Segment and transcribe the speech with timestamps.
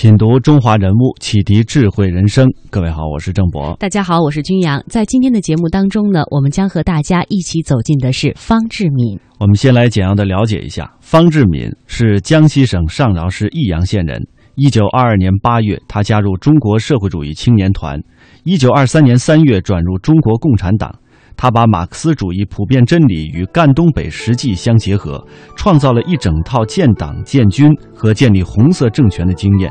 [0.00, 2.48] 品读中华人物，启迪智慧人生。
[2.70, 3.76] 各位好，我是郑博。
[3.78, 4.82] 大家好，我是君阳。
[4.88, 9.20] 在今天的节目当中呢，我们将和大家一起走进的是方志敏。
[9.38, 14.26] 我们先来简要的了解一下，方志敏是江西省上饶市益阳县人。
[14.54, 18.00] 一九二二年八月，他加入中国社会主义青年团。
[18.44, 20.90] 一九二三年三月，转入中国共产党。
[21.36, 29.70] 他把马克思主义普遍真理与赣东北实际相结合，创造了一整套建党、建军和建立红色政权的经验。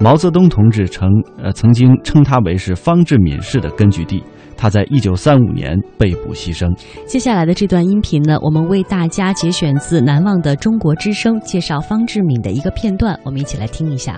[0.00, 1.08] 毛泽东同志曾
[1.42, 4.22] 呃曾经称他为是方志敏式的根据地。
[4.56, 6.68] 他在一九三五年被捕牺牲。
[7.06, 14.16] 接下来的这段音频呢，我们为大家节选自《难忘的中国之声》，介绍方志敏的一个片段，我们一起来听一下。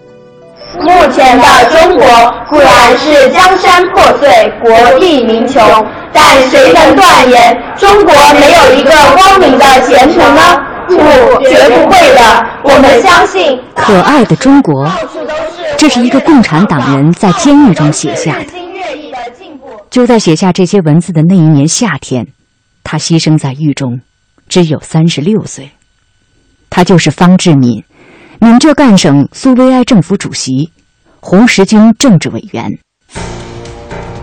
[0.80, 2.06] 目前的中国
[2.48, 5.62] 固然是江山破碎，国力民穷，
[6.10, 10.40] 但谁能断言中国没有一个光明的前程呢？
[10.96, 12.46] 不，绝不会的。
[12.62, 14.90] 我们相信，可爱的中国，
[15.76, 18.46] 这是一个共产党人在监狱中写下的。
[19.90, 22.26] 就在写下这些文字的那一年夏天，
[22.84, 24.00] 他牺牲在狱中，
[24.48, 25.70] 只有三十六岁。
[26.68, 27.82] 他就是方志敏。
[28.38, 30.70] 闽浙赣省苏维埃政府主席，
[31.20, 32.78] 红十军政治委员。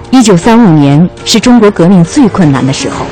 [0.09, 3.05] 一九三五年是中国革命最困难的时候，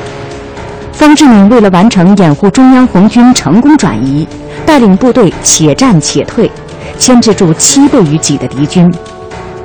[0.96, 4.26] 方志敏为了完成掩护中央红军成功转移，
[4.64, 6.50] 带领部队且战且退，
[6.96, 8.90] 牵制住七倍于己的敌军，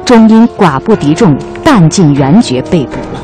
[0.04, 3.22] 终因寡不敌众，弹尽援绝被捕了。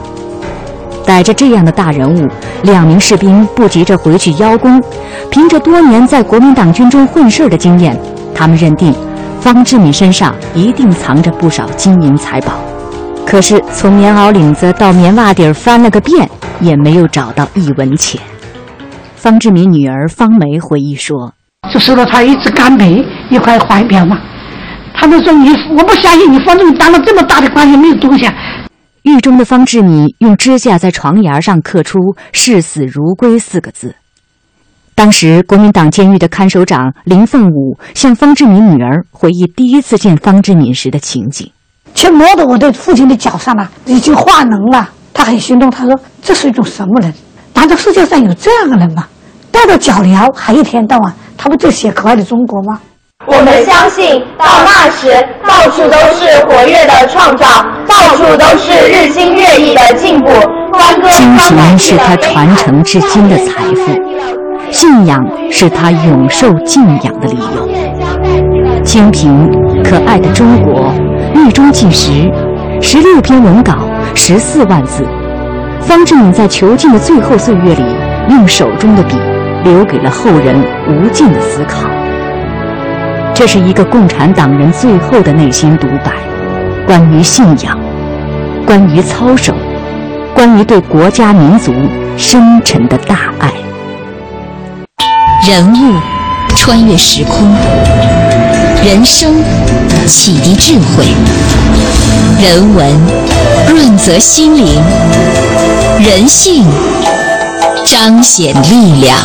[1.05, 2.25] 逮着这样的大人物，
[2.64, 4.82] 两名士兵不急着回去邀功，
[5.30, 7.99] 凭着多年在国民党军中混事的经验，
[8.33, 8.95] 他们认定
[9.42, 12.53] 方志敏身上一定藏着不少金银财宝。
[13.30, 16.30] 可是从棉袄领子到棉袜底儿翻了个遍，
[16.61, 18.21] 也没有找到一文钱。
[19.15, 21.33] 方志敏女儿方梅回忆说
[21.70, 24.17] ：“就收了他一只干贝，一块怀表嘛。
[24.93, 28.26] 他们说你，我不相信你方志敏当了这么大的官也没有东西。”
[29.04, 31.99] 狱中的方志敏用指甲在床沿上刻出
[32.32, 33.94] “视死如归”四个字。
[34.95, 41.52] 当时，国民党监狱的看守长林凤武向方志敏女儿回忆第一次见方志敏时的情景
[41.97, 44.87] ：“却摸到我的父亲的脚上了，已经化脓了。
[45.11, 47.11] 他很心动，他说：‘这是一种什么人？
[47.55, 49.03] 难道世界上有这样的人吗？
[49.52, 52.80] 带着脚镣，还一天到晚，他不就写可爱的中国吗？’”
[53.25, 55.11] 我们相信，到那时，
[55.47, 60.29] 到处都是活跃的创造，到处都是日新月异的进步。
[61.09, 65.19] 精神是他传承至今的财富，信仰
[65.52, 67.96] 是他永受敬仰的理由。
[68.87, 69.52] 清贫
[69.83, 70.93] 可爱的中国，
[71.36, 72.31] 狱中纪实，
[72.81, 73.80] 十六篇文稿，
[74.15, 75.05] 十四万字。
[75.81, 77.83] 方志敏在囚禁的最后岁月里，
[78.30, 79.17] 用手中的笔，
[79.65, 80.55] 留给了后人
[80.87, 81.89] 无尽的思考。
[83.33, 86.14] 这是一个共产党人最后的内心独白，
[86.87, 87.77] 关于信仰，
[88.65, 89.53] 关于操守，
[90.33, 91.73] 关于对国家民族
[92.15, 93.52] 深沉的大爱。
[95.45, 95.93] 人物
[96.55, 97.53] 穿越时空，
[98.87, 99.36] 人生
[100.05, 101.03] 启迪智慧，
[102.42, 102.89] 人文
[103.67, 104.81] 润泽心灵，
[105.99, 106.64] 人性
[107.83, 109.17] 彰显力量。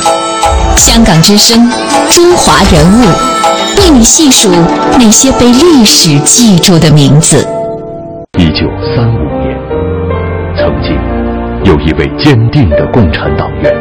[0.76, 1.70] 香港之声，
[2.10, 3.04] 中华人物。
[3.78, 4.50] 为你细数
[4.98, 7.46] 那些被历史记住的名字。
[8.40, 9.56] 一九三五年，
[10.56, 10.92] 曾经
[11.62, 13.72] 有一位坚定的共产党员，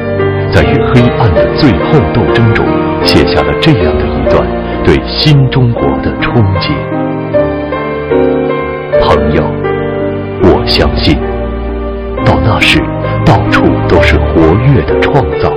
[0.53, 2.64] 在与黑暗的最后斗争中，
[3.03, 4.46] 写下了这样的一段
[4.84, 6.74] 对新中国的憧憬。
[9.00, 9.44] 朋友，
[10.44, 11.17] 我相信，
[12.26, 12.79] 到那时，
[13.26, 15.52] 到处都是活跃的创造，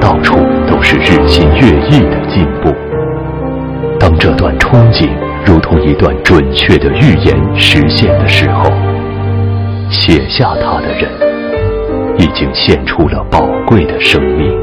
[0.00, 0.36] 到处
[0.66, 2.72] 都是日新月异的进步。
[3.98, 5.08] 当这段憧憬
[5.44, 8.70] 如同一段准确的预言实现的时候，
[9.90, 11.10] 写下它的人
[12.18, 14.55] 已经献出了宝贵的生命。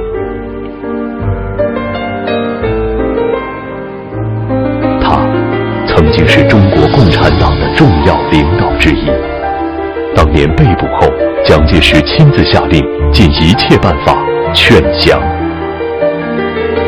[6.03, 9.09] 曾经是中国共产党的重要领导之一。
[10.13, 11.07] 当年被捕后，
[11.45, 14.21] 蒋介石亲自下令尽一切办法
[14.53, 15.17] 劝降。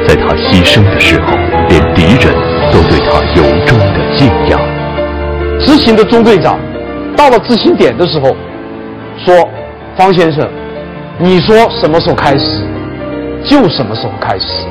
[0.06, 1.33] 在他牺牲的时候，
[1.69, 2.35] 连敌人
[2.73, 4.59] 都对他由衷的敬仰。
[5.61, 6.59] 执行的中队长
[7.15, 8.35] 到了执行点的时候，
[9.23, 9.47] 说
[9.95, 10.45] ：“方先生，
[11.18, 12.68] 你说什么时候开始，
[13.45, 14.68] 就什么时候开始。”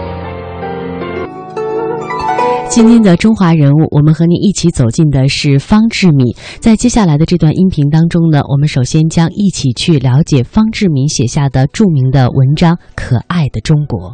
[2.75, 6.35] 今天的中华人物，我们和您一起走进的是方志敏。
[6.59, 14.11] 在接下来的这段音频当中呢，我们首先将一起去了解方志敏写下的著名的文章《可爱的中国》。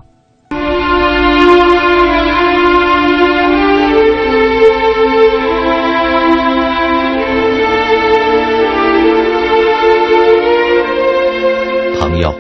[11.99, 12.35] 朋友，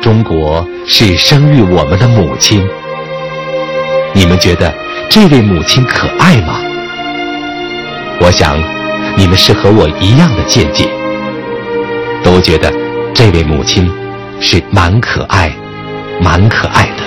[0.00, 2.62] 中国是生育我们的母亲。
[4.14, 4.72] 你们觉得
[5.08, 6.60] 这位母亲可爱吗？
[8.20, 8.58] 我想，
[9.16, 10.88] 你们是和我一样的见解，
[12.24, 12.72] 都觉得
[13.14, 13.88] 这位母亲
[14.40, 15.52] 是蛮可爱、
[16.20, 17.04] 蛮可爱的。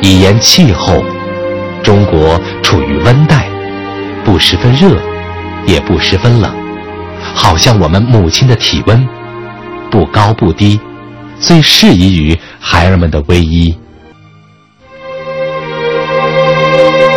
[0.00, 1.04] 以言气候，
[1.82, 3.46] 中国处于温带，
[4.24, 4.96] 不十分热，
[5.64, 6.52] 也不十分冷，
[7.34, 9.06] 好像我们母亲的体温，
[9.90, 10.80] 不高不低，
[11.38, 13.76] 最适宜于孩儿们的偎依。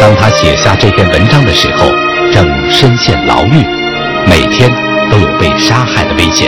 [0.05, 1.87] 当他写下这篇文章的时候，
[2.31, 3.65] 正身陷牢狱，
[4.29, 4.69] 每天
[5.09, 6.47] 都有被杀害的危险。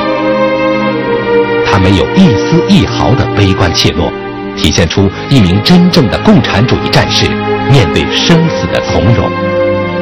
[1.65, 4.11] 他没有一丝一毫的悲观怯懦，
[4.55, 7.27] 体现出一名真正的共产主义战士
[7.71, 9.27] 面对生死的从容。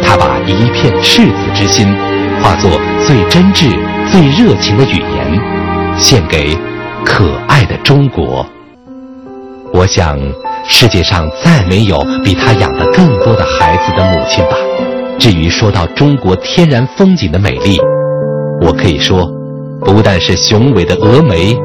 [0.03, 1.95] 他把一片赤子之心，
[2.43, 2.69] 化作
[3.07, 3.73] 最真挚、
[4.11, 6.57] 最热情的语言，献给
[7.05, 8.45] 可爱的中国。
[9.71, 10.19] 我想。
[10.67, 14.57] 世界上再没有比他养的更多的孩子的母亲吧。
[15.17, 17.77] 至于说到中国天然风景的美丽，
[18.61, 19.25] 我可以说，
[19.81, 21.55] 不但是雄伟的峨眉、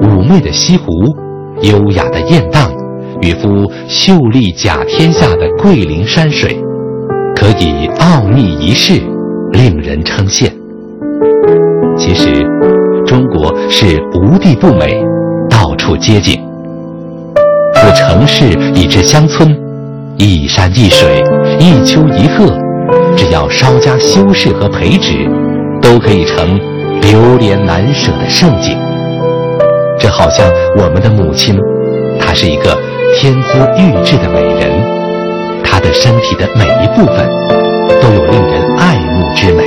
[0.00, 0.86] 妩媚的西湖、
[1.62, 2.70] 优雅的雁荡，
[3.22, 6.58] 与夫秀丽甲天下的桂林山水，
[7.36, 9.00] 可以奥秘一世，
[9.52, 10.50] 令人称羡。
[11.96, 12.32] 其实，
[13.06, 15.00] 中国是无地不美，
[15.50, 16.47] 到处皆景。
[17.80, 18.44] 自城市
[18.74, 19.56] 以至乡村，
[20.16, 21.22] 一山一水，
[21.60, 22.52] 一丘一壑，
[23.16, 25.30] 只要稍加修饰和培植，
[25.80, 26.58] 都可以成
[27.00, 28.76] 流连难舍的胜景。
[29.96, 30.44] 这好像
[30.76, 31.56] 我们的母亲，
[32.18, 32.76] 她是一个
[33.16, 34.82] 天姿玉质的美人，
[35.62, 37.28] 她的身体的每一部分
[38.02, 39.62] 都有令人爱慕之美。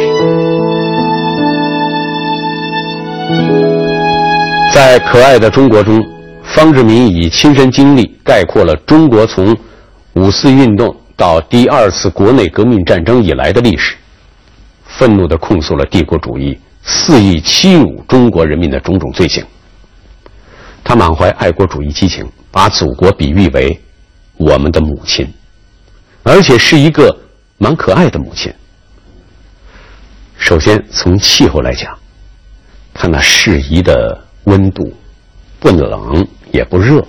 [4.73, 6.05] 在可爱的中国中。
[6.53, 9.57] 方志敏以亲身经历概括了中国从
[10.13, 13.95] 五四运动到第二次国内革命战争以来的历史，
[14.86, 19.44] 愤怒地控诉了帝国主义肆意欺辱中国人民的种种罪行。
[20.83, 23.80] 他满怀爱国主义激情，把祖国比喻为
[24.36, 25.25] 我们的母亲，
[26.24, 27.18] 而且是一个
[27.57, 28.54] 蛮可爱的母亲。
[30.38, 31.97] 首先从气候来讲，
[32.94, 34.92] 它那适宜的温度，
[35.59, 36.27] 不冷。
[36.51, 37.06] 也不热，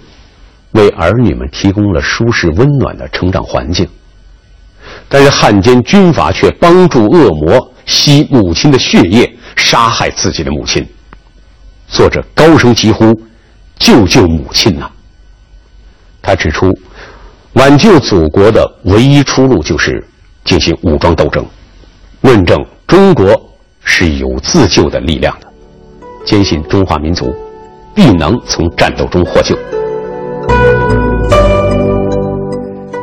[0.72, 3.88] 为儿女们提供了舒适温暖的成长环境。
[5.08, 10.86] 但是汉奸军阀却帮助恶魔吸母亲的血液，杀害自己的母亲。
[11.88, 13.12] 作者高声疾呼
[13.78, 14.90] ：“救救母亲呐！”
[16.22, 16.72] 他指出，
[17.54, 20.02] 挽救祖国的唯一出路就是
[20.44, 21.44] 进行武装斗争，
[22.22, 23.38] 论证中国
[23.84, 25.46] 是有自救的力量的，
[26.24, 27.34] 坚信中华民族。
[27.94, 29.56] 必能从战斗中获救。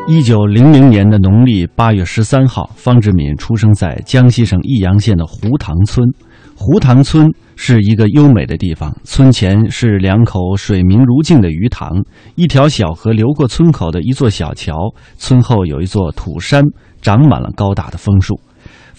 [0.08, 6.08] 一九零零年的农历八月十三号，方志敏出生在江西省益阳县的胡塘村。
[6.56, 11.92] 胡塘村是一个优美的地方，村前是两口水明如镜的鱼塘，
[12.36, 14.74] 一条小河流过村口的一座小桥，
[15.16, 16.64] 村后有一座土山，
[17.02, 18.40] 长满了高大的枫树。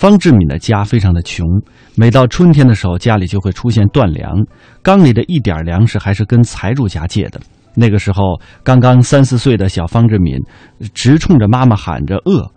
[0.00, 1.46] 方志敏的家非常的穷，
[1.94, 4.32] 每到春天的时候，家里就会出现断粮，
[4.80, 7.38] 缸里的一点粮食还是跟财主家借的。
[7.74, 10.38] 那个时候，刚刚三四岁的小方志敏，
[10.94, 12.50] 直冲着妈妈喊着饿。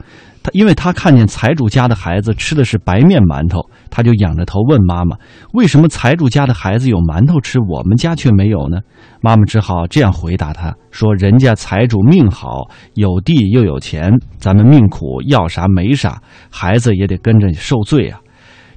[0.44, 5.16] 他因为他看见财主家的孩子吃的是白面馒头，他就仰着头问妈妈
[5.56, 8.78] ：“为什么财主家的孩子有馒头吃，我们家却没有呢？”
[9.24, 16.22] 妈妈只好这样回答他说：“人家财主命好，有地又有钱，咱们命苦，要啥没啥，
[16.52, 18.20] 孩子也得跟着受罪啊。”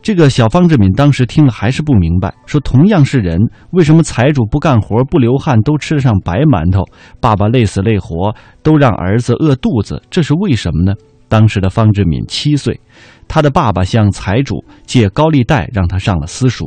[0.00, 3.40] 这个小方志敏当时听了还是不明白，说：“同样是人，
[3.73, 6.85] 为什么财主不干活不流汗都吃得上白馒头，
[7.20, 8.32] 爸爸累死累活
[8.62, 10.94] 都让儿子饿肚子，这是为什么呢？”
[11.28, 12.80] 当时的方志敏七岁，
[13.26, 16.66] 他的爸爸向财主借高利贷，让他上了私塾。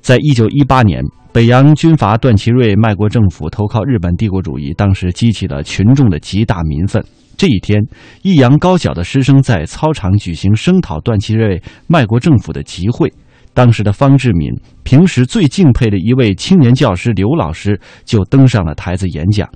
[0.00, 1.02] 在一九一八年，
[1.32, 7.04] 北洋军阀段祺瑞卖国政府投靠日本帝国主义，当时激起了群众的极大民愤。
[7.36, 7.78] 这一天，
[8.22, 13.12] 益阳高小的师生在操场举行声讨段祺瑞卖国政府的集会。
[13.52, 14.50] 当时的方志敏，
[14.84, 19.48] 平时最敬佩的一位青年教师刘老师，就登上了台子演讲。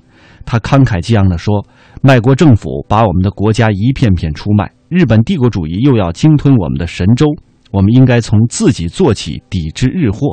[0.45, 1.65] 他慷慨激昂地说
[2.01, 7.25] ：“卖国政府把我们的国家一片片出卖，日本帝国主义又要鲸吞我们的神州，
[7.71, 10.31] 我们应该从自己做起，抵制日货。”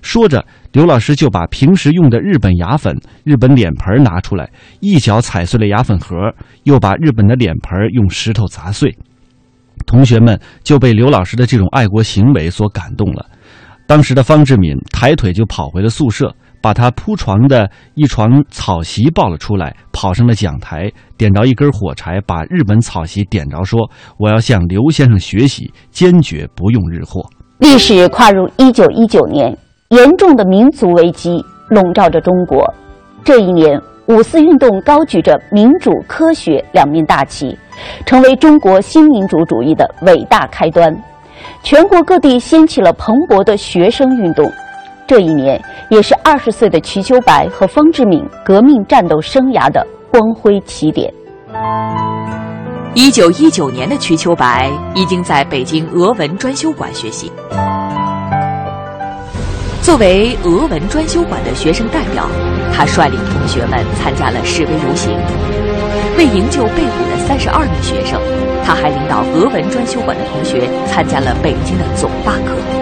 [0.00, 4.48] 说着，刘老师就把平时用的日本牙粉、日本脸盆拿出来，
[4.80, 6.14] 一脚踩碎了牙粉盒，
[6.62, 8.96] 又把日本的脸盆用石头砸碎。
[9.86, 13.26] 同学们就被刘老师的这种爱国行为所感动了。
[13.86, 27.24] 当时的方志敏抬腿就跑回了宿舍，把他铺床的一床草席抱了出来，跑上了讲台，点着一根火柴，把日本草席点着，说：“我要向刘先生学习，坚决不用日货。”
[27.58, 29.56] 历史跨入一九一九年。
[29.90, 32.62] 严重的民族危机笼罩着中国。
[33.24, 37.56] 这一年，五四运动高举着民主、科学两面大旗，
[38.04, 40.94] 成为中国新民主主义的伟大开端。
[41.62, 44.52] 全国各地掀起了蓬勃的学生运动。
[45.08, 51.10] 这一年，也是二十岁的瞿秋白和方志敏革命战斗生涯的光辉起点。
[52.92, 57.32] 一九一九年的瞿秋白已经在北京俄文专修馆学习。
[59.80, 62.28] 作为俄文专修馆的学生代表，
[62.74, 65.16] 他率领同学们参加了示威游行。
[66.18, 68.20] 为营救被捕的三十二名学生，
[68.62, 72.77] 他还领导俄文专修馆的同学参加了北京的总罢课。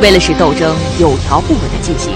[0.00, 2.14] 为了使斗争有条不紊地进行，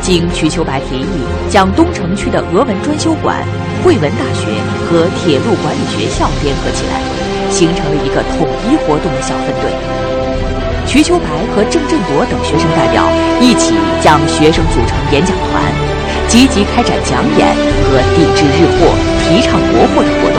[0.00, 3.42] 经瞿秋白提议，将东城区的俄文专修馆、
[3.82, 4.46] 汇文大学
[4.86, 7.02] 和铁路管理学校联合起来，
[7.50, 9.66] 形成了一个统一活动的小分队。
[10.86, 13.02] 瞿秋白和郑振铎等学生代表
[13.40, 15.58] 一起将学生组成演讲团，
[16.28, 17.50] 积极开展讲演
[17.90, 18.94] 和抵制日货、
[19.26, 20.38] 提倡国货的活动，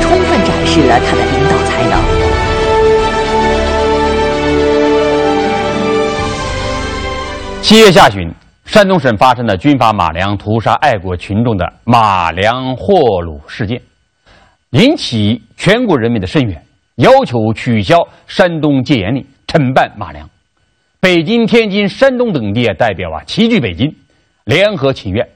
[0.00, 2.21] 充分展示了他的领导才能。
[7.62, 8.28] 七月下旬，
[8.64, 13.80] 山东省发生了军阀马良屠杀爱国群众的马良霍虏事件，
[14.70, 16.62] 引起全国人民的声援，
[16.96, 19.24] 要求取消山东戒严令。
[19.46, 20.28] 惩办马良，
[21.00, 23.94] 北京、天津、山东等地啊代表啊齐聚北京，
[24.44, 25.26] 联合请愿。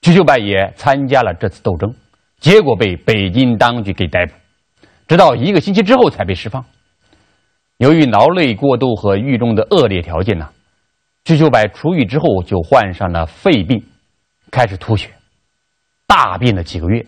[0.00, 1.94] 瞿秋白也参加了这次斗争，
[2.40, 4.32] 结果被北京当局给逮捕，
[5.06, 6.64] 直到一个星期之后才被释放。
[7.76, 10.48] 由于劳累过度和狱中的恶劣条件呢，
[11.24, 13.84] 瞿秋白出狱之后就患上了肺病，
[14.50, 15.10] 开始吐血，
[16.06, 17.06] 大病了几个月。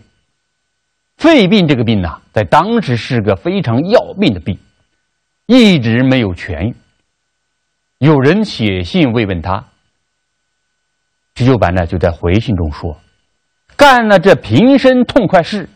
[1.17, 4.57] 肺病这个病呢，在当时是个非常要命的病。
[5.47, 6.75] 一直没有痊愈。
[7.99, 9.63] 有人写信慰问他，
[11.35, 12.99] 瞿秋白呢就在回信中说
[13.77, 15.69] ：“干了这平生痛快事，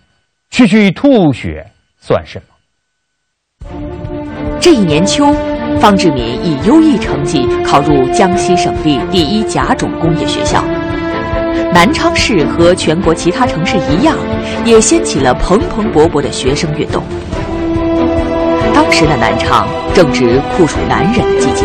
[0.49, 3.69] 区区吐血算什么？”
[4.59, 5.31] 这一年秋，
[5.79, 10.63] 方志敏以优异成绩考入江西省立第一甲种工业学校。
[11.73, 14.15] 南昌市和全国其他城市一样，
[14.65, 17.03] 也掀起了蓬蓬勃勃的学生运动。
[18.73, 21.63] 当时的南昌正值酷暑难忍的季节，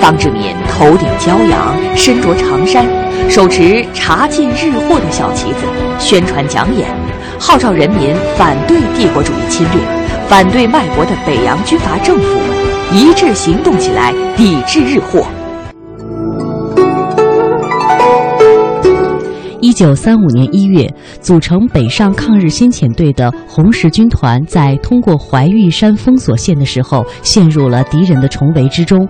[0.00, 2.86] 方志敏头顶骄阳，身着长衫，
[3.28, 5.66] 手持“查禁日货”的小旗子，
[5.98, 6.88] 宣传讲演，
[7.38, 9.80] 号召人民反对帝国主义侵略，
[10.28, 12.38] 反对卖国的北洋军阀政府，
[12.94, 15.26] 一致行动起来，抵制日货。
[19.72, 20.86] 一九三五年一月，
[21.22, 29.08] 组成北上抗日先遣队的红十军团在通过怀玉山封锁线的时候，陷入了敌人的重围之中，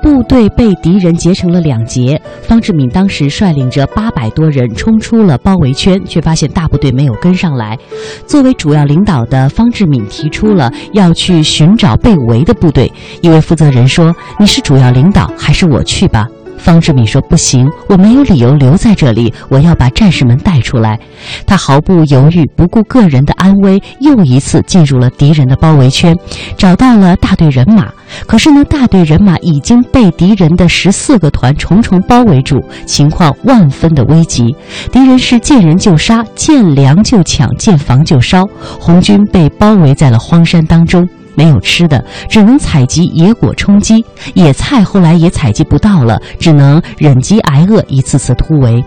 [0.00, 2.22] 部队被敌人截成了两截。
[2.42, 7.76] 方志敏当时率领着八百多人冲出了包围圈，却发现大部队没有跟上来。
[8.24, 12.88] 作为主要领导的方志敏提出了要去寻找被围的部队。
[13.20, 16.28] 一位负责人说：“你是主要领导，还是我去吧？”
[16.58, 20.98] 方志敏说：“不行，我没有理由留在这里，我要把战士们带出来。”
[21.46, 26.16] 他毫不犹豫，不顾个人的安危，又一次进入了敌人的包围圈，
[26.56, 27.92] 找到了大队人马。
[28.26, 34.54] 可是呢，大队人马已经被敌人的十四个团重重包围住，情况万分的危急。
[34.92, 38.44] 敌人是见人就杀，见粮就抢，见房就烧。
[38.80, 41.08] 红军被包围在了荒山当中。
[41.34, 44.04] 没有吃的，只能采集野果充饥。
[44.34, 48.84] 野菜后来也采集不到了，只能忍饥挨饿，一次次突围。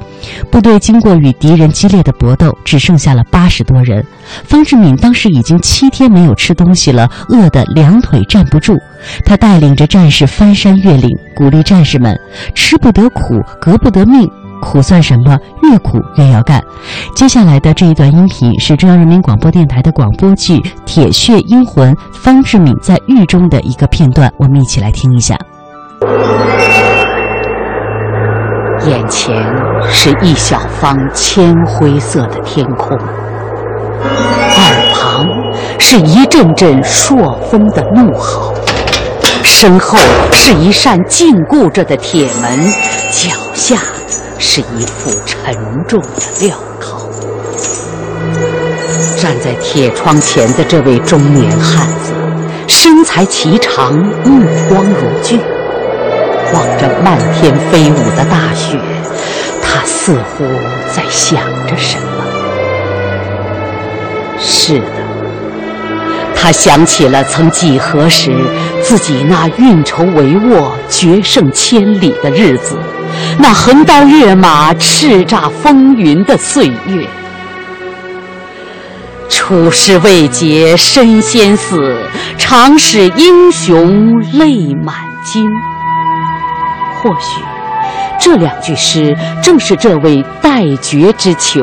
[0.52, 4.06] 部队经过与敌人激烈的搏斗，只剩下了八十多人。
[4.44, 8.78] 方志敏当时已经七天没有吃东西了，饿得两腿站不住。
[9.26, 12.18] 他带领着战士翻山越岭，鼓励战士们：
[12.56, 14.30] 吃不得苦，革不得命。
[14.62, 15.38] 苦算什么？
[15.64, 16.64] 越苦越要干。
[17.16, 25.38] 接下来的这一段音频是中央人民广播电台的广播剧《铁血英魂》方志敏在狱中的一个片段，我们一起来听一下。
[28.86, 29.36] 眼前
[29.90, 35.26] 是一小方铅灰色的天空，耳旁
[35.80, 38.54] 是一阵阵朔风的怒吼，
[39.44, 39.98] 身后
[40.32, 42.58] 是一扇禁锢着的铁门，
[43.12, 43.78] 脚下
[44.40, 45.54] 是一副沉
[45.88, 47.10] 重的镣铐。
[49.18, 52.14] 站在铁窗前的这位中年汉子，
[52.68, 55.40] 身材颀长，目光如炬。
[56.54, 58.80] 望着漫天飞舞的大雪，
[59.62, 60.46] 他似乎
[60.96, 62.06] 在想着什么。
[64.40, 64.86] 是的，
[66.34, 68.32] 他想起了曾几何时
[68.82, 72.78] 自己那运筹帷幄、决胜千里的日子，
[73.40, 77.08] 那横刀跃马、叱咤风云的岁月。
[79.30, 85.50] 出师未捷身先死，常使英雄泪满襟。
[86.96, 87.42] 或许，
[88.20, 91.62] 这两句诗正是这位待绝之囚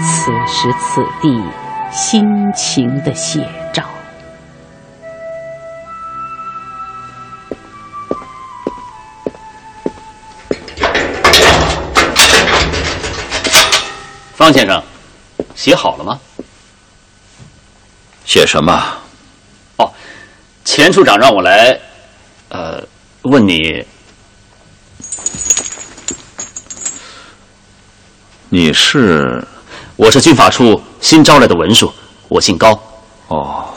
[0.00, 1.42] 此时此地
[1.90, 3.40] 心情的写
[14.34, 14.82] 方先生，
[15.54, 16.18] 写好了吗？
[18.24, 18.72] 写什么？
[19.76, 19.92] 哦，
[20.64, 21.78] 钱处长让我来，
[22.48, 22.82] 呃，
[23.22, 23.84] 问你。
[28.48, 29.42] 你是，
[29.96, 31.92] 我是军法处新招来的文书，
[32.28, 32.80] 我姓高。
[33.28, 33.72] 哦，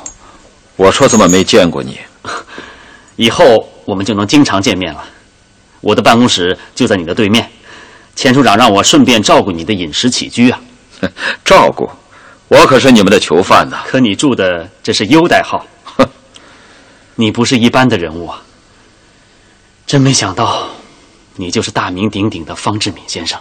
[0.75, 1.99] 我说怎么没见过你？
[3.15, 5.03] 以后我们就能经常见面了。
[5.81, 7.49] 我的办公室就在你的对面，
[8.15, 10.59] 钱处长让我顺便照顾你的饮食起居啊。
[11.43, 11.89] 照顾，
[12.47, 13.77] 我可是你们的囚犯呢。
[13.85, 15.65] 可你住的这是优待号，
[17.15, 18.41] 你不是一般的人物啊！
[19.85, 20.67] 真没想到，
[21.35, 23.39] 你就是大名鼎鼎的方志敏先生。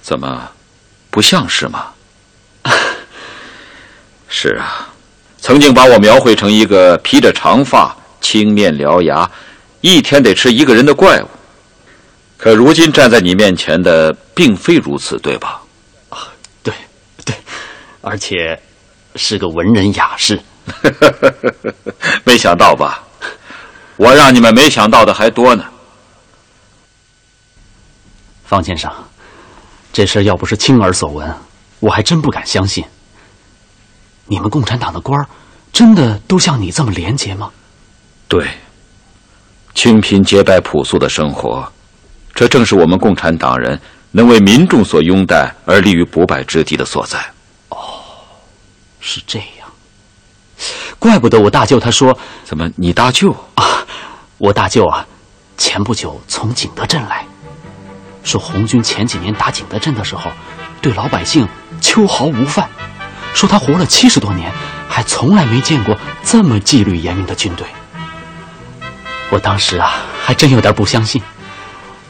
[0.00, 0.48] 怎么？
[1.10, 1.86] 不像是吗？
[4.28, 4.88] 是啊，
[5.38, 9.30] 曾经把我描绘成一个披着长发、青面獠牙、
[9.80, 11.28] 一天得吃一个人的怪物。
[12.44, 15.62] 可如今站在你面前的，并非如此，对吧？
[16.10, 16.28] 啊，
[16.62, 16.74] 对，
[17.24, 17.34] 对，
[18.02, 18.60] 而且
[19.16, 20.38] 是个文人雅士。
[22.22, 23.02] 没想到吧？
[23.96, 25.64] 我让你们没想到的还多呢。
[28.44, 28.92] 方先生。
[29.90, 31.34] 这事要不是亲耳所闻，
[31.80, 32.84] 我还真不敢相信。
[34.26, 35.26] 你们共产党的官儿，
[35.72, 37.50] 真的都像你这么廉洁吗？
[38.28, 38.46] 对，
[39.74, 41.72] 清贫洁白朴素的生活，
[42.34, 47.18] 这正是我们共产党人能为民众所拥戴而立于不败之地的所在。
[47.68, 48.02] 哦，
[49.00, 49.68] 是这样，
[50.98, 53.64] 怪不得我大舅他说，怎么你大舅啊？
[54.38, 55.06] 我大舅啊，
[55.56, 57.24] 前不久从景德镇来。
[58.24, 60.30] 说红军前几年打景德镇的时候，
[60.80, 61.46] 对老百姓
[61.80, 62.68] 秋毫无犯。
[63.32, 64.50] 说他活了七十多年，
[64.88, 67.66] 还从来没见过这么纪律严明的军队。
[69.30, 71.22] 我当时啊，还真有点不相信。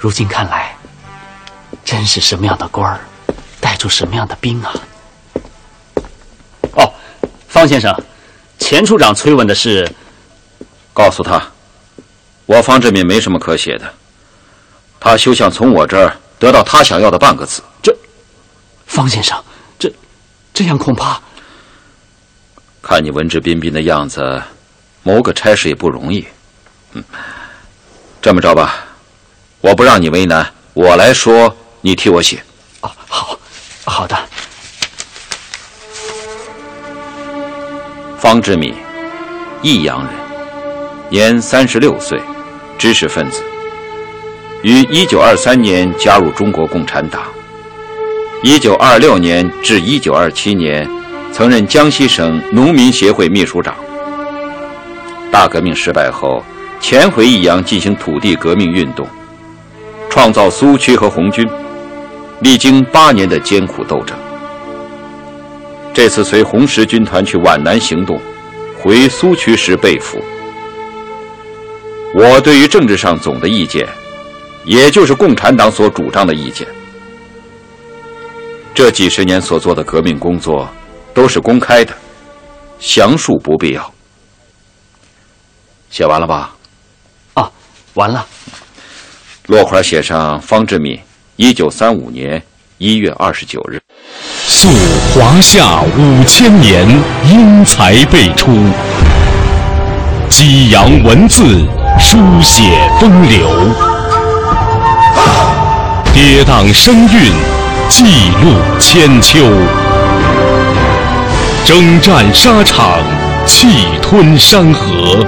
[0.04, 0.76] 如今看来，
[1.82, 3.00] 真是什么样的官儿，
[3.58, 4.70] 带出什么样的兵啊！
[6.72, 6.92] 哦，
[7.48, 7.90] 方先生，
[8.58, 9.90] 钱处长催问的是，
[10.92, 11.42] 告诉他，
[12.44, 13.90] 我方志敏没什么可写的。
[15.00, 17.62] 他休想从我这儿得到他想要的半个字。
[17.82, 17.90] 这，
[18.84, 19.42] 方先生，
[19.78, 19.90] 这，
[20.52, 21.18] 这样恐怕……
[22.82, 24.42] 看你文质彬彬的样子，
[25.02, 26.28] 谋个差事也不容易。
[26.92, 27.02] 嗯，
[28.20, 28.84] 这么着吧，
[29.64, 32.36] 我不让你为难，我来说，你替我写。
[32.82, 33.38] 哦，好，
[33.86, 34.14] 好的。
[38.18, 38.74] 方志敏，
[39.62, 40.12] 益阳人，
[41.08, 42.20] 年三十六岁，
[42.76, 43.42] 知识分子。
[44.60, 47.22] 于一九二三年加入中国共产党，
[48.42, 50.86] 一九二六年至一九二七年，
[51.32, 53.74] 曾任江西省农民协会秘书长。
[55.32, 56.44] 大革命失败后，
[56.82, 59.08] 潜回益阳进行土地革命运动，
[60.14, 61.44] 创造苏区和红军，
[62.40, 64.16] 历经八年的艰苦斗争。
[65.92, 68.16] 这次随红十军团去皖南行动，
[68.80, 70.22] 回苏区时被俘。
[72.14, 73.88] 我对于政治上总的意见。
[74.64, 76.66] 也就是共产党所主张的意见。
[78.72, 80.66] 这几十年所做的革命工作，
[81.12, 81.92] 都是公开的，
[82.78, 83.92] 详述不必要。
[85.90, 86.54] 写完了吧？
[87.34, 87.50] 啊，
[87.92, 88.24] 完了。
[89.48, 90.98] 落款写上方志敏，
[91.36, 92.42] 一九三五年
[92.78, 93.78] 一月二十九日。
[94.46, 94.70] 溯
[95.12, 96.88] 华夏五千年，
[97.30, 98.50] 英才辈出；
[100.30, 101.42] 激扬文字，
[101.98, 102.62] 书写
[102.98, 103.46] 风流；
[106.14, 107.30] 跌宕声韵，
[107.90, 109.44] 记录千秋；
[111.66, 112.98] 征战沙场，
[113.44, 113.68] 气
[114.00, 115.22] 吞山河。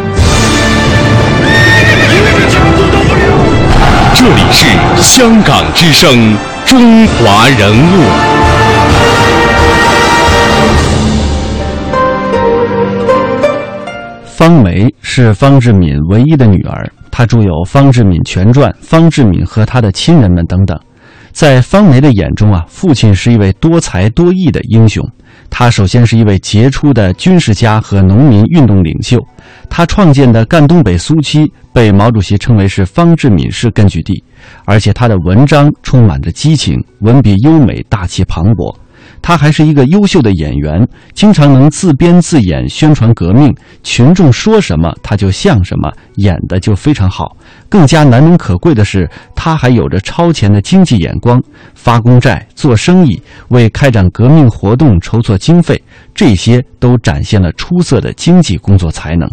[4.19, 6.11] 这里是香港之声
[6.65, 7.75] 《中华人物》。
[14.25, 20.75] 方梅是方志敏唯一的女儿，她著有《方志敏全传》《方志敏和他的亲人们》等等。
[21.33, 25.07] 在方梅的眼中啊，父亲是一位多才多艺的英雄。
[25.51, 29.19] 他首先是一位杰出的军事家和农民运动领袖。
[29.69, 34.23] 他创建的赣东北苏区被毛主席称为是方志敏式根据地，
[34.65, 38.75] 而且他的文章充满着激情，文笔优美，大气磅礴。
[39.23, 43.53] 他还是一个优秀的演员，经常能自编自演宣传革命，
[43.83, 47.37] 群众说什么他就像什么，演的就非常好。
[47.69, 51.43] 更加难能可贵的是，他还有着超前的经济眼光，
[51.75, 55.81] 发公债、做生意，为开展革命活动筹措经费，
[56.15, 59.29] 这些都展现了出色的经济工作才能。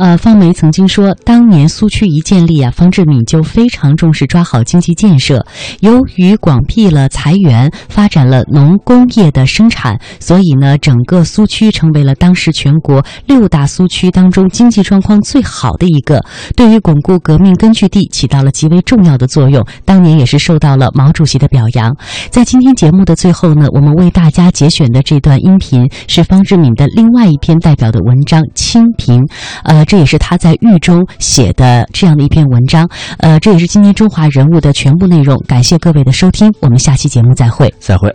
[0.00, 5.44] 呃，方梅曾经说，当年苏区一建立啊，方志敏就非常重视抓好经济建设。
[5.80, 16.24] 由于广辟了财源，发展了农工业的生产，所以呢，整个苏区成为了当时全国六大苏区当中经济状况最好的一个。
[16.56, 19.62] 对于巩固革命根据地起到了极为重要的作用。
[19.84, 21.94] 当年也是受到了毛主席的表扬。
[22.30, 29.20] 在今天节目的最后呢，我们为大家节选的这段音频是方志敏的另外一篇代表的文章《清贫》。
[29.64, 29.84] 呃。
[29.90, 35.36] 这也是他在狱中写的这样的一篇文章，呃，这也是今天中华人物的全部内容。
[35.48, 37.74] 感谢各位的收听，我们下期节目再会。
[37.80, 38.08] 再会。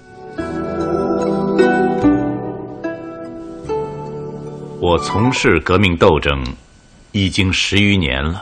[4.79, 6.41] 我从事革命斗争
[7.11, 8.41] 已经十余年了，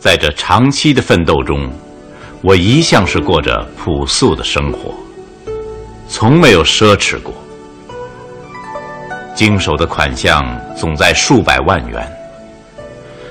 [0.00, 1.70] 在这长期的奋斗中，
[2.42, 4.92] 我一向是过着朴素的生活，
[6.08, 7.32] 从没有奢侈过。
[9.38, 10.44] 经手的款项
[10.76, 12.12] 总在数百万元，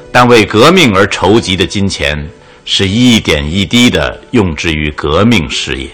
[0.10, 2.17] 但为革命而筹集的金钱
[2.63, 5.89] 是一点一滴的用之于革命事业。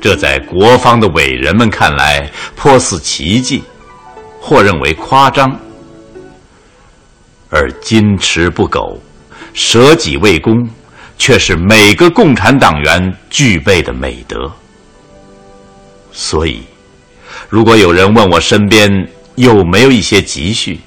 [0.00, 3.64] 这在国方的伟人们看来颇似奇迹，
[4.40, 5.50] 或认为夸张。
[7.50, 8.96] 而矜持不苟、
[9.52, 10.64] 舍己为公，
[11.18, 14.48] 却是每个共产党员具备的美德。
[16.12, 16.62] 所以。
[17.48, 20.80] 如果有人问我身边有没有一些积蓄，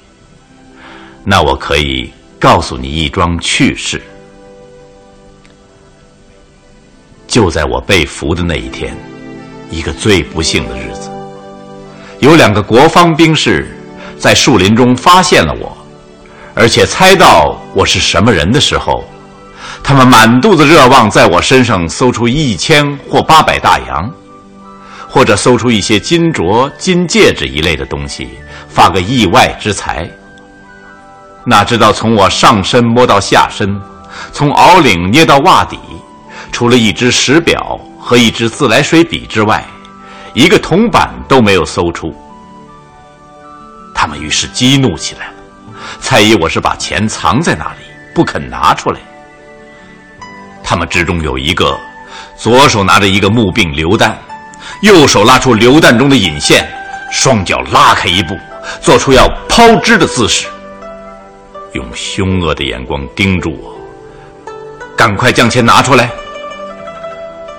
[1.24, 4.02] 那我可以告诉你一桩趣事。
[7.26, 8.96] 就在我被俘的那一天，
[9.70, 11.10] 一个最不幸的日子，
[12.20, 13.68] 有两个国方兵士
[14.18, 15.76] 在树林中发现了我，
[16.54, 19.04] 而且猜到我是什么人的时候，
[19.82, 24.12] 他们满肚子热望在我身上搜出一千或八百大洋。
[25.18, 30.08] 或者搜出一些金镯、金戒指一类的东西，发个意外之财。
[31.44, 33.68] 哪知道从我上身摸到下身，
[34.32, 35.76] 从袄领捏到袜底，
[36.52, 39.66] 除了一只石表和一支自来水笔之外，
[40.34, 42.14] 一个铜板都没有搜出。
[43.92, 45.32] 他们于是激怒起来了，
[45.98, 47.80] 猜疑我是把钱藏在那里，
[48.14, 49.00] 不肯拿出来。
[50.62, 51.76] 他们之中有一个，
[52.36, 54.16] 左手拿着一个木柄榴弹。
[54.82, 56.68] 右手拉出榴弹中的引线，
[57.10, 58.36] 双脚拉开一步，
[58.80, 60.46] 做出要抛掷的姿势，
[61.72, 63.76] 用凶恶的眼光盯住我。
[64.96, 66.10] 赶快将钱拿出来，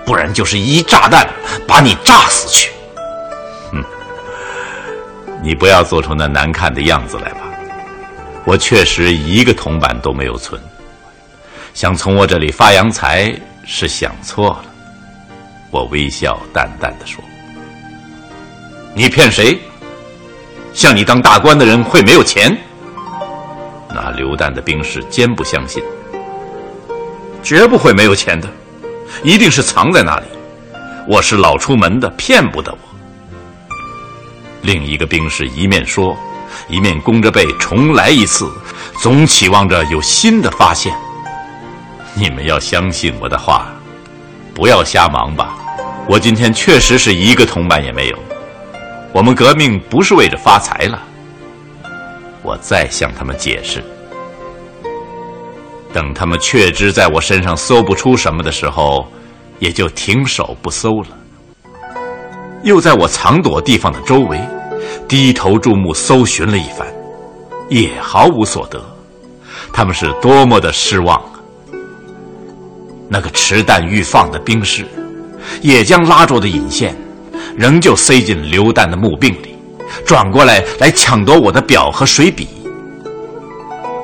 [0.05, 1.27] 不然就是一炸弹
[1.67, 2.71] 把你炸死去。
[3.71, 3.83] 哼，
[5.41, 7.41] 你不要做出那难看的样子来吧。
[8.45, 10.59] 我确实一个铜板都没有存，
[11.73, 13.33] 想从我这里发洋财
[13.63, 14.68] 是想错了。
[15.71, 17.23] 我微笑淡淡的说
[18.95, 19.59] ：“你骗谁？
[20.73, 22.55] 像你当大官的人会没有钱？”
[23.93, 25.83] 那榴弹的兵士坚不相信，
[27.43, 28.47] 绝不会没有钱的，
[29.23, 30.25] 一定是藏在那里。
[31.07, 32.79] 我是老出门的，骗不得我。
[34.61, 36.15] 另一个兵士一面说，
[36.67, 38.51] 一面弓着背重来一次，
[39.01, 40.95] 总期望着有新的发现。
[42.13, 43.73] 你们要相信我的话，
[44.53, 45.55] 不要瞎忙吧。
[46.09, 48.17] 我今天确实是一个铜板也没有。
[49.13, 50.99] 我们革命不是为着发财了。
[52.41, 53.83] 我再向他们解释，
[55.93, 59.07] 等他们确知在我身上搜不出什么的时候，
[59.59, 61.09] 也就停手不搜了。
[62.63, 64.41] 又在我藏躲地方的周围，
[65.07, 66.87] 低头注目搜寻了一番，
[67.69, 68.83] 也毫无所得。
[69.71, 71.37] 他们是多么的失望啊！
[73.07, 74.87] 那个持弹欲放的兵士，
[75.61, 76.95] 也将拉住的引线，
[77.55, 79.55] 仍旧塞进榴弹的木柄里，
[80.05, 82.47] 转过来来抢夺我的表和水笔。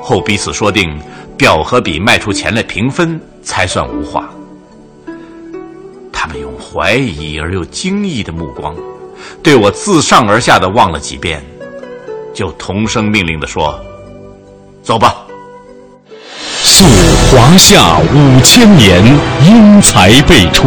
[0.02, 0.96] 后彼此说定，
[1.36, 4.28] 表和笔卖出钱来平分，才算无话。
[6.12, 8.74] 他们用怀疑而又惊异的目光，
[9.42, 11.44] 对我自上而下的望了几遍，
[12.34, 13.78] 就同声命令地说
[14.82, 15.14] ：“走吧。”
[16.62, 16.84] 溯
[17.30, 19.02] 华夏五千年，
[19.44, 20.66] 英才辈出；